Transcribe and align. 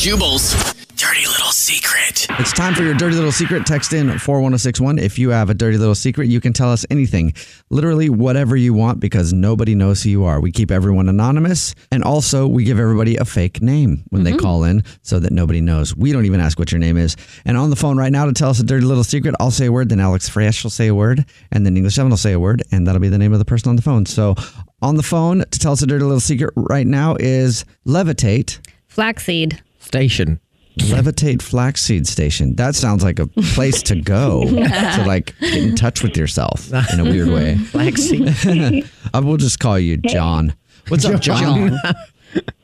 Jubal's 0.00 0.54
dirty 0.96 1.26
little 1.26 1.52
secret. 1.52 2.26
It's 2.38 2.54
time 2.54 2.72
for 2.74 2.82
your 2.82 2.94
dirty 2.94 3.16
little 3.16 3.30
secret. 3.30 3.66
Text 3.66 3.92
in 3.92 4.06
41061. 4.06 4.98
If 4.98 5.18
you 5.18 5.28
have 5.28 5.50
a 5.50 5.54
dirty 5.54 5.76
little 5.76 5.94
secret, 5.94 6.28
you 6.28 6.40
can 6.40 6.54
tell 6.54 6.72
us 6.72 6.86
anything. 6.88 7.34
Literally 7.68 8.08
whatever 8.08 8.56
you 8.56 8.72
want 8.72 8.98
because 8.98 9.34
nobody 9.34 9.74
knows 9.74 10.02
who 10.02 10.08
you 10.08 10.24
are. 10.24 10.40
We 10.40 10.52
keep 10.52 10.70
everyone 10.70 11.10
anonymous 11.10 11.74
and 11.92 12.02
also 12.02 12.46
we 12.46 12.64
give 12.64 12.78
everybody 12.78 13.16
a 13.18 13.26
fake 13.26 13.60
name 13.60 14.04
when 14.08 14.24
they 14.24 14.30
mm-hmm. 14.30 14.40
call 14.40 14.64
in 14.64 14.84
so 15.02 15.20
that 15.20 15.32
nobody 15.32 15.60
knows. 15.60 15.94
We 15.94 16.12
don't 16.12 16.24
even 16.24 16.40
ask 16.40 16.58
what 16.58 16.72
your 16.72 16.78
name 16.78 16.96
is. 16.96 17.14
And 17.44 17.58
on 17.58 17.68
the 17.68 17.76
phone 17.76 17.98
right 17.98 18.10
now 18.10 18.24
to 18.24 18.32
tell 18.32 18.48
us 18.48 18.58
a 18.58 18.64
dirty 18.64 18.86
little 18.86 19.04
secret, 19.04 19.34
I'll 19.38 19.50
say 19.50 19.66
a 19.66 19.72
word, 19.72 19.90
then 19.90 20.00
Alex 20.00 20.30
Fresh 20.30 20.62
will 20.62 20.70
say 20.70 20.86
a 20.86 20.94
word, 20.94 21.26
and 21.52 21.66
then 21.66 21.76
English 21.76 21.98
Evan 21.98 22.08
will 22.08 22.16
say 22.16 22.32
a 22.32 22.40
word, 22.40 22.62
and 22.72 22.86
that'll 22.86 23.02
be 23.02 23.10
the 23.10 23.18
name 23.18 23.34
of 23.34 23.38
the 23.38 23.44
person 23.44 23.68
on 23.68 23.76
the 23.76 23.82
phone. 23.82 24.06
So 24.06 24.34
on 24.80 24.96
the 24.96 25.02
phone 25.02 25.40
to 25.40 25.58
tell 25.58 25.72
us 25.72 25.82
a 25.82 25.86
dirty 25.86 26.04
little 26.04 26.20
secret 26.20 26.54
right 26.56 26.86
now 26.86 27.16
is 27.20 27.66
Levitate. 27.86 28.66
Flaxseed. 28.88 29.60
Station. 29.90 30.38
Levitate 30.78 31.42
Flaxseed 31.42 32.06
Station. 32.06 32.54
That 32.54 32.76
sounds 32.76 33.02
like 33.02 33.18
a 33.18 33.26
place 33.26 33.82
to 33.82 34.00
go 34.00 34.44
to 34.48 35.04
like 35.04 35.36
get 35.40 35.64
in 35.64 35.74
touch 35.74 36.04
with 36.04 36.16
yourself 36.16 36.72
in 36.92 37.00
a 37.00 37.04
weird 37.04 37.26
way. 37.26 37.56
Flaxseed. 37.72 38.88
I 39.12 39.18
will 39.18 39.36
just 39.36 39.58
call 39.58 39.80
you 39.80 39.96
John. 39.96 40.54
What's 40.86 41.04
up, 41.04 41.20
John? 41.20 41.76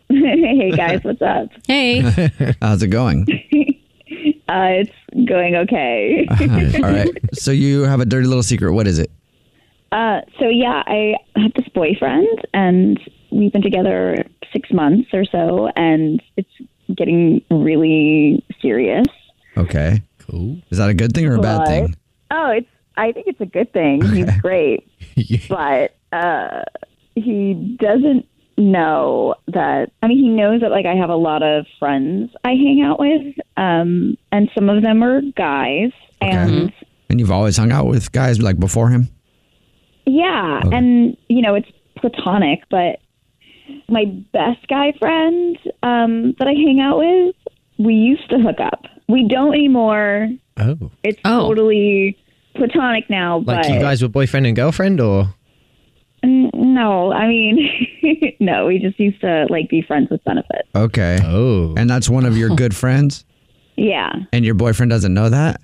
hey 0.09 0.71
guys, 0.71 1.01
what's 1.03 1.21
up? 1.21 1.49
Hey. 1.67 2.01
How's 2.63 2.85
it 2.85 2.89
going? 2.89 3.27
Uh, 4.49 4.87
it's 4.87 5.27
going 5.29 5.57
okay. 5.57 6.29
All 6.77 6.83
right. 6.93 7.11
So 7.35 7.51
you 7.51 7.83
have 7.83 7.99
a 7.99 8.05
dirty 8.05 8.29
little 8.29 8.45
secret. 8.45 8.73
What 8.73 8.87
is 8.87 9.01
it? 9.01 9.11
Uh, 9.91 10.21
so 10.39 10.49
yeah, 10.49 10.85
I 10.87 11.17
have 11.35 11.53
this 11.55 11.67
boyfriend, 11.75 12.47
and 12.55 13.01
we've 13.33 13.53
been 13.53 13.63
together 13.63 14.25
six 14.53 14.71
months 14.71 15.09
or 15.13 15.25
so, 15.25 15.69
and 15.75 16.23
it's 16.37 16.49
getting 16.97 17.43
really 17.51 18.45
serious. 18.61 19.07
Okay. 19.57 20.03
Cool. 20.19 20.59
Is 20.71 20.79
that 20.79 20.89
a 20.91 20.95
good 20.95 21.13
thing 21.15 21.27
or 21.27 21.37
a 21.37 21.41
bad 21.41 21.59
But- 21.59 21.69
thing? 21.69 21.97
Oh, 22.31 22.51
it's. 22.51 22.67
I 22.99 23.13
think 23.13 23.27
it's 23.27 23.41
a 23.43 23.47
good 23.47 23.71
thing. 23.75 24.03
He's 24.03 24.31
great, 24.41 24.89
but 25.51 25.95
uh, 26.13 26.63
he 27.15 27.77
doesn't 27.79 28.27
know 28.57 29.35
that. 29.49 29.91
I 30.03 30.07
mean, 30.09 30.19
he 30.19 30.29
knows 30.31 30.63
that 30.63 30.71
like 30.71 30.87
I 30.87 30.95
have 30.95 31.11
a 31.11 31.15
lot 31.17 31.43
of 31.43 31.67
friends 31.79 32.31
I 32.43 32.51
hang 32.53 32.81
out 32.83 32.99
with, 32.99 33.35
um, 33.59 34.17
and 34.33 34.51
some 34.55 34.71
of 34.71 34.83
them 34.83 35.05
are 35.05 35.21
guys, 35.37 35.91
and 36.23 36.73
And 37.11 37.21
you've 37.21 37.31
always 37.31 37.59
hung 37.59 37.71
out 37.71 37.87
with 37.87 38.11
guys 38.13 38.41
like 38.41 38.59
before 38.59 38.89
him? 38.89 39.09
Yeah, 40.07 40.63
Okay. 40.65 40.77
and 40.77 41.17
you 41.29 41.43
know 41.43 41.55
it's 41.55 41.69
platonic, 41.99 42.61
but 42.71 42.99
my 43.89 44.05
best 44.33 44.67
guy 44.69 44.93
friend 44.99 45.57
um, 45.83 46.35
that 46.39 46.49
I 46.49 46.53
hang 46.53 46.81
out 46.81 46.99
with, 46.99 47.35
we 47.79 47.95
used 47.95 48.29
to 48.31 48.39
hook 48.39 48.61
up. 48.61 48.85
We 49.09 49.27
don't 49.29 49.55
anymore. 49.55 50.29
Oh. 50.57 50.91
It's 51.03 51.21
Oh. 51.25 51.49
totally 51.49 52.17
platonic 52.55 53.09
now. 53.11 53.39
Like 53.39 53.63
but 53.65 53.69
you 53.73 53.81
guys 53.81 54.03
were 54.03 54.09
boyfriend 54.09 54.47
and 54.47 54.57
girlfriend 54.57 55.01
or? 55.01 55.35
N- 56.23 56.51
no, 56.55 57.13
I 57.13 57.29
mean, 57.29 57.69
no, 58.41 58.67
we 58.67 58.79
just 58.79 58.99
used 58.99 59.21
to 59.21 59.47
like 59.51 59.69
be 59.69 59.83
friends 59.83 60.09
with 60.11 60.25
benefits. 60.25 60.69
Okay. 60.75 61.19
Oh. 61.23 61.75
And 61.77 61.89
that's 61.89 62.09
one 62.09 62.25
of 62.25 62.37
your 62.37 62.55
good 62.57 62.75
friends? 62.75 63.25
Yeah, 63.79 64.11
And 64.33 64.43
your 64.43 64.55
boyfriend 64.55 64.89
doesn't 64.89 65.13
know 65.13 65.29
that? 65.29 65.61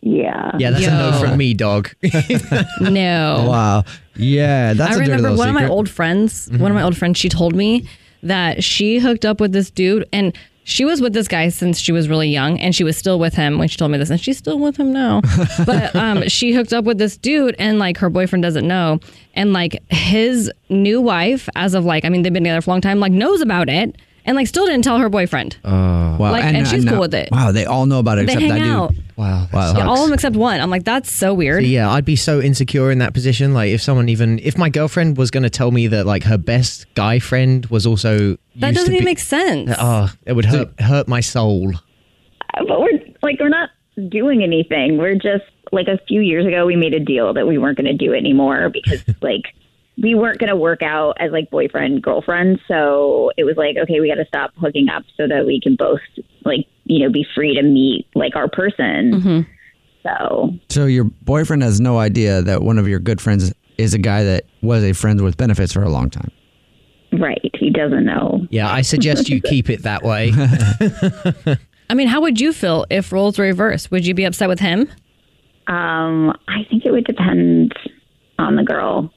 Yeah, 0.00 0.52
yeah, 0.58 0.70
that's 0.70 0.86
a 0.86 0.90
no 0.90 1.18
from 1.20 1.38
me, 1.38 1.54
dog. 1.54 1.90
No. 2.80 3.46
Wow. 3.48 3.84
Yeah, 4.16 4.72
that's 4.74 4.92
I 4.92 4.96
a 4.96 4.98
remember 5.00 5.30
little 5.30 5.38
one 5.38 5.48
of 5.48 5.54
my 5.54 5.68
old 5.68 5.88
friends, 5.88 6.48
one 6.52 6.70
of 6.70 6.74
my 6.74 6.82
old 6.82 6.96
friends, 6.96 7.18
she 7.18 7.28
told 7.28 7.54
me 7.54 7.88
that 8.22 8.64
she 8.64 8.98
hooked 8.98 9.24
up 9.24 9.40
with 9.40 9.52
this 9.52 9.70
dude 9.70 10.08
and 10.12 10.36
she 10.64 10.84
was 10.84 11.00
with 11.00 11.14
this 11.14 11.28
guy 11.28 11.48
since 11.48 11.78
she 11.78 11.92
was 11.92 12.08
really 12.08 12.28
young 12.28 12.60
and 12.60 12.74
she 12.74 12.84
was 12.84 12.96
still 12.96 13.18
with 13.18 13.32
him 13.34 13.58
when 13.58 13.68
she 13.68 13.76
told 13.78 13.90
me 13.90 13.96
this 13.96 14.10
and 14.10 14.20
she's 14.20 14.36
still 14.36 14.58
with 14.58 14.76
him 14.76 14.92
now. 14.92 15.22
but 15.66 15.94
um, 15.96 16.28
she 16.28 16.52
hooked 16.52 16.72
up 16.72 16.84
with 16.84 16.98
this 16.98 17.16
dude 17.16 17.56
and 17.58 17.78
like 17.78 17.96
her 17.96 18.10
boyfriend 18.10 18.42
doesn't 18.42 18.68
know. 18.68 19.00
And 19.34 19.52
like 19.52 19.82
his 19.90 20.50
new 20.68 21.00
wife, 21.00 21.48
as 21.56 21.74
of 21.74 21.84
like, 21.84 22.04
I 22.04 22.08
mean, 22.08 22.22
they've 22.22 22.32
been 22.32 22.44
together 22.44 22.60
for 22.60 22.70
a 22.70 22.74
long 22.74 22.80
time, 22.82 23.00
like 23.00 23.12
knows 23.12 23.40
about 23.40 23.68
it 23.68 23.96
and 24.28 24.36
like 24.36 24.46
still 24.46 24.66
didn't 24.66 24.84
tell 24.84 24.98
her 24.98 25.08
boyfriend. 25.08 25.56
Oh 25.64 25.70
wow. 26.18 26.32
like, 26.32 26.44
and 26.44 26.68
she's 26.68 26.84
cool 26.84 27.00
with 27.00 27.14
it. 27.14 27.30
Wow, 27.32 27.50
they 27.50 27.64
all 27.64 27.86
know 27.86 27.98
about 27.98 28.18
it 28.18 28.26
they 28.26 28.34
except 28.34 28.42
hang 28.42 28.50
that 28.50 28.58
dude. 28.58 28.68
out. 28.68 28.92
wow. 29.16 29.48
Wow. 29.52 29.74
Yeah, 29.74 29.86
all 29.88 30.02
of 30.02 30.04
them 30.08 30.12
except 30.12 30.36
one. 30.36 30.60
I'm 30.60 30.68
like, 30.68 30.84
that's 30.84 31.10
so 31.10 31.32
weird. 31.32 31.64
Yeah, 31.64 31.90
I'd 31.90 32.04
be 32.04 32.14
so 32.14 32.38
insecure 32.40 32.90
in 32.90 32.98
that 32.98 33.14
position. 33.14 33.54
Like, 33.54 33.70
if 33.70 33.80
someone 33.80 34.10
even, 34.10 34.38
if 34.40 34.58
my 34.58 34.68
girlfriend 34.68 35.16
was 35.16 35.30
going 35.30 35.44
to 35.44 35.50
tell 35.50 35.70
me 35.70 35.86
that, 35.86 36.04
like, 36.04 36.24
her 36.24 36.36
best 36.36 36.92
guy 36.94 37.18
friend 37.18 37.64
was 37.66 37.86
also. 37.86 38.36
that 38.56 38.74
doesn't 38.74 38.92
even 38.92 39.04
be- 39.04 39.10
make 39.12 39.18
sense. 39.18 39.70
Oh, 39.78 40.12
it 40.26 40.34
would 40.34 40.44
hurt 40.44 40.78
hurt 40.78 41.08
my 41.08 41.20
soul. 41.20 41.72
Uh, 42.54 42.64
but 42.68 42.80
we're 42.80 43.00
like 43.22 43.40
we're 43.40 43.48
not 43.48 43.70
doing 44.08 44.42
anything. 44.42 44.98
We're 44.98 45.14
just 45.14 45.44
like 45.72 45.88
a 45.88 45.98
few 46.06 46.20
years 46.20 46.46
ago 46.46 46.66
we 46.66 46.76
made 46.76 46.94
a 46.94 47.00
deal 47.00 47.32
that 47.34 47.46
we 47.46 47.58
weren't 47.58 47.76
going 47.76 47.86
to 47.86 47.92
do 48.06 48.12
it 48.12 48.18
anymore 48.18 48.70
because 48.70 49.02
like 49.22 49.54
we 50.02 50.14
weren't 50.14 50.38
going 50.38 50.48
to 50.48 50.56
work 50.56 50.82
out 50.82 51.16
as 51.18 51.32
like 51.32 51.50
boyfriend 51.50 52.02
girlfriend. 52.02 52.60
So 52.68 53.30
it 53.36 53.44
was 53.44 53.56
like 53.56 53.76
okay, 53.76 54.00
we 54.00 54.08
got 54.08 54.16
to 54.16 54.26
stop 54.26 54.52
hooking 54.56 54.88
up 54.88 55.02
so 55.16 55.26
that 55.26 55.46
we 55.46 55.60
can 55.60 55.76
both 55.76 56.00
like 56.44 56.66
you 56.84 57.04
know 57.04 57.12
be 57.12 57.26
free 57.34 57.54
to 57.54 57.62
meet 57.62 58.06
like 58.14 58.36
our 58.36 58.48
person. 58.48 59.46
So 60.04 60.50
So 60.68 60.86
your 60.86 61.04
boyfriend 61.04 61.62
has 61.62 61.80
no 61.80 61.98
idea 61.98 62.42
that 62.42 62.62
one 62.62 62.78
of 62.78 62.86
your 62.88 63.00
good 63.00 63.20
friends 63.20 63.52
is 63.76 63.94
a 63.94 63.98
guy 63.98 64.24
that 64.24 64.44
was 64.62 64.82
a 64.84 64.92
friend 64.92 65.20
with 65.22 65.36
benefits 65.36 65.72
for 65.72 65.82
a 65.82 65.88
long 65.88 66.10
time. 66.10 66.30
right, 67.12 67.40
he 67.54 67.70
doesn't 67.70 68.04
know. 68.04 68.46
Yeah, 68.50 68.70
I 68.70 68.82
suggest 68.82 69.28
you 69.28 69.40
keep 69.40 69.70
it 69.70 69.82
that 69.82 70.02
way. 70.02 70.32
I 71.90 71.94
mean, 71.94 72.08
how 72.08 72.20
would 72.20 72.40
you 72.40 72.52
feel 72.52 72.84
if 72.90 73.12
roles 73.12 73.38
were 73.38 73.44
reversed? 73.46 73.90
Would 73.90 74.06
you 74.06 74.14
be 74.14 74.24
upset 74.24 74.48
with 74.48 74.60
him? 74.60 74.88
Um, 75.68 76.30
I 76.48 76.64
think 76.68 76.84
it 76.84 76.90
would 76.90 77.04
depend 77.04 77.72
on 78.38 78.56
the 78.56 78.62
girl. 78.62 79.12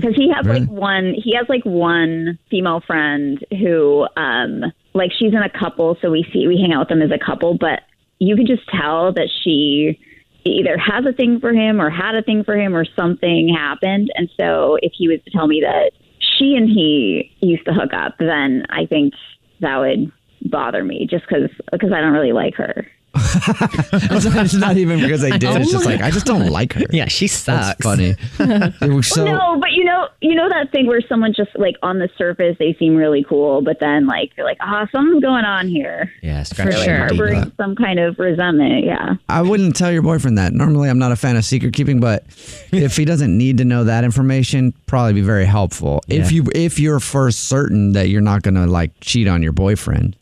Because 0.00 0.14
he 0.16 0.30
has 0.30 0.46
Really? 0.46 0.60
like 0.60 0.70
one, 0.70 1.14
he 1.16 1.34
has 1.36 1.46
like 1.48 1.64
one 1.64 2.38
female 2.50 2.80
friend 2.80 3.44
who, 3.50 4.06
um, 4.16 4.72
like 4.94 5.10
she's 5.12 5.32
in 5.32 5.42
a 5.42 5.50
couple, 5.50 5.96
so 6.00 6.10
we 6.10 6.26
see 6.32 6.46
we 6.46 6.58
hang 6.60 6.72
out 6.72 6.80
with 6.80 6.88
them 6.88 7.02
as 7.02 7.10
a 7.10 7.18
couple, 7.18 7.56
but 7.58 7.80
you 8.18 8.36
can 8.36 8.46
just 8.46 8.62
tell 8.68 9.12
that 9.12 9.28
she 9.42 9.98
either 10.44 10.76
has 10.76 11.04
a 11.06 11.12
thing 11.12 11.40
for 11.40 11.52
him 11.52 11.80
or 11.80 11.90
had 11.90 12.14
a 12.14 12.22
thing 12.22 12.44
for 12.44 12.56
him 12.56 12.74
or 12.76 12.84
something 12.96 13.48
happened. 13.48 14.10
And 14.14 14.28
so 14.36 14.78
if 14.82 14.92
he 14.94 15.08
was 15.08 15.20
to 15.24 15.30
tell 15.30 15.46
me 15.46 15.60
that 15.62 15.92
she 16.18 16.54
and 16.56 16.68
he 16.68 17.32
used 17.40 17.64
to 17.64 17.72
hook 17.72 17.92
up, 17.92 18.16
then 18.18 18.66
I 18.68 18.86
think 18.86 19.14
that 19.60 19.78
would 19.78 20.12
bother 20.42 20.84
me 20.84 21.06
just 21.08 21.24
because 21.26 21.50
because 21.72 21.92
I 21.92 22.00
don't 22.00 22.12
really 22.12 22.32
like 22.32 22.54
her. 22.56 22.86
it's 23.16 24.54
not 24.54 24.76
even 24.76 25.00
because 25.00 25.22
I 25.24 25.36
did. 25.36 25.60
It's 25.62 25.70
just 25.70 25.86
like 25.86 26.00
I 26.00 26.10
just 26.10 26.26
don't 26.26 26.48
like 26.48 26.72
her. 26.72 26.82
Yeah, 26.90 27.06
she 27.06 27.26
sucks. 27.28 27.66
That's 27.66 27.82
funny. 27.82 28.16
It 28.38 28.92
was 28.92 29.06
so 29.08 29.24
no, 29.24 29.58
but 29.60 29.72
you 29.72 29.84
know, 29.84 30.08
you 30.20 30.34
know 30.34 30.48
that 30.48 30.72
thing 30.72 30.86
where 30.86 31.00
someone 31.08 31.32
just 31.34 31.50
like 31.56 31.76
on 31.82 31.98
the 31.98 32.08
surface 32.16 32.56
they 32.58 32.74
seem 32.78 32.96
really 32.96 33.24
cool, 33.28 33.62
but 33.62 33.78
then 33.80 34.06
like 34.06 34.32
you're 34.36 34.46
like, 34.46 34.58
ah, 34.60 34.86
something's 34.92 35.22
going 35.22 35.44
on 35.44 35.68
here. 35.68 36.12
Yeah, 36.22 36.42
For 36.42 36.54
scratch 36.54 36.84
sure. 36.84 36.96
Harboring 36.96 37.52
some 37.56 37.76
kind 37.76 37.98
of 37.98 38.18
resentment. 38.18 38.84
Yeah. 38.84 39.14
I 39.28 39.42
wouldn't 39.42 39.76
tell 39.76 39.92
your 39.92 40.02
boyfriend 40.02 40.38
that. 40.38 40.52
Normally, 40.52 40.88
I'm 40.88 40.98
not 40.98 41.12
a 41.12 41.16
fan 41.16 41.36
of 41.36 41.44
secret 41.44 41.74
keeping, 41.74 42.00
but 42.00 42.24
if 42.72 42.96
he 42.96 43.04
doesn't 43.04 43.36
need 43.36 43.58
to 43.58 43.64
know 43.64 43.84
that 43.84 44.04
information, 44.04 44.72
probably 44.86 45.12
be 45.12 45.20
very 45.20 45.44
helpful. 45.46 46.02
If 46.08 46.32
you 46.32 46.46
if 46.54 46.78
you're 46.78 47.00
first 47.00 47.44
certain 47.44 47.92
that 47.92 48.08
you're 48.08 48.20
not 48.20 48.42
gonna 48.42 48.66
like 48.66 48.92
cheat 49.00 49.28
on 49.28 49.42
your 49.42 49.52
boyfriend, 49.52 50.16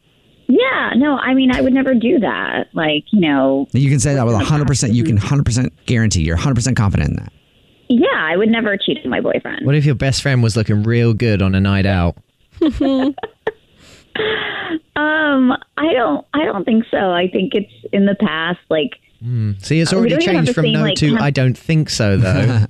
Yeah, 0.54 0.90
no, 0.96 1.16
I 1.16 1.32
mean, 1.32 1.50
I 1.54 1.60
would 1.62 1.72
never 1.72 1.94
do 1.94 2.19
that. 2.19 2.66
Like, 2.75 3.04
you 3.10 3.20
know, 3.20 3.66
you 3.72 3.88
can 3.88 4.00
say 4.00 4.14
that 4.14 4.26
with 4.26 4.34
100. 4.34 4.66
percent 4.66 4.93
You 4.93 5.02
can 5.04 5.14
100 5.16 5.44
percent 5.46 5.72
guarantee. 5.87 6.22
You're 6.25 6.37
100 6.37 6.54
percent 6.54 6.76
confident 6.76 7.10
in 7.10 7.16
that. 7.16 7.32
yeah, 7.88 8.06
I 8.14 8.37
would 8.37 8.49
never 8.50 8.76
cheat 8.76 8.99
on 9.04 9.10
my 9.10 9.20
boyfriend. 9.20 9.64
What 9.64 9.75
if 9.76 9.87
your 9.87 9.94
best 9.94 10.20
friend 10.20 10.43
was 10.43 10.54
looking 10.56 10.82
real 10.82 11.14
good 11.14 11.40
on 11.40 11.54
a 11.54 11.60
night 11.60 11.87
out? 11.87 12.16
Um, 14.94 15.52
I 15.78 15.93
don't, 15.94 16.26
I 16.34 16.44
don't 16.44 16.64
think 16.64 16.84
so. 16.90 16.98
I 17.12 17.26
think 17.28 17.55
it's 17.55 17.72
in 17.93 18.05
the 18.05 18.14
past. 18.14 18.58
Like, 18.69 18.90
See, 19.58 19.81
it's 19.81 19.93
already 19.93 20.10
don't 20.10 20.22
even 20.22 20.34
have 20.37 20.44
changed 20.44 20.55
from 20.55 20.64
same, 20.64 20.72
no 20.75 20.82
like, 20.82 20.96
to 20.96 21.08
kind- 21.08 21.19
I 21.20 21.31
don't 21.31 21.56
think 21.56 21.88
so, 21.88 22.16
though. 22.19 22.66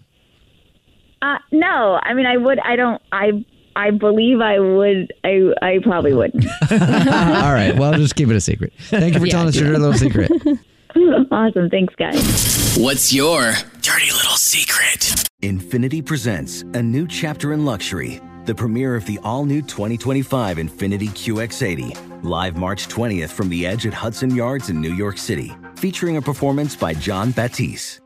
uh, 1.22 1.38
no, 1.50 1.98
I 2.02 2.14
mean, 2.14 2.26
I 2.26 2.36
would, 2.36 2.60
I 2.60 2.76
don't, 2.76 3.02
I, 3.10 3.44
I 3.76 3.90
believe 3.90 4.40
I 4.40 4.58
would, 4.58 5.12
I, 5.24 5.52
I 5.62 5.78
probably 5.82 6.12
wouldn't. 6.14 6.44
Uh, 6.72 7.42
all 7.44 7.52
right. 7.52 7.76
Well, 7.76 7.92
just 7.94 8.16
keep 8.16 8.28
it 8.28 8.36
a 8.36 8.40
secret. 8.40 8.72
Thank 8.78 9.14
you 9.14 9.20
for 9.20 9.26
telling 9.26 9.48
us 9.48 9.56
your 9.56 9.70
little 9.76 9.92
secret. 9.92 10.30
awesome, 11.30 11.68
thanks, 11.70 11.94
guys. 11.96 12.76
What's 12.78 13.12
your 13.12 13.52
dirty 13.82 14.10
little 14.10 14.36
secret? 14.36 15.24
Infiniti 15.42 16.04
presents 16.04 16.62
a 16.62 16.82
new 16.82 17.06
chapter 17.06 17.52
in 17.52 17.64
luxury, 17.64 18.20
the 18.46 18.54
premiere 18.54 18.94
of 18.94 19.04
the 19.06 19.18
all 19.22 19.44
new 19.44 19.60
2025 19.62 20.56
Infiniti 20.56 21.08
QX80, 21.08 22.24
live 22.24 22.56
March 22.56 22.88
20th 22.88 23.30
from 23.30 23.48
the 23.48 23.66
edge 23.66 23.86
at 23.86 23.92
Hudson 23.94 24.34
Yards 24.34 24.70
in 24.70 24.80
New 24.80 24.94
York 24.94 25.18
City, 25.18 25.52
featuring 25.76 26.16
a 26.16 26.22
performance 26.22 26.74
by 26.76 26.94
Jon 26.94 27.32
Batiste. 27.32 28.01